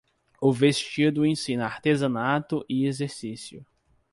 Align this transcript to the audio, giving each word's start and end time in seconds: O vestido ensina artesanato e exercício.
O 0.41 0.51
vestido 0.51 1.23
ensina 1.27 1.63
artesanato 1.67 2.65
e 2.67 2.87
exercício. 2.87 3.63